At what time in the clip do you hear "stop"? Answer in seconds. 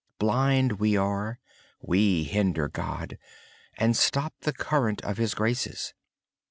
3.95-4.33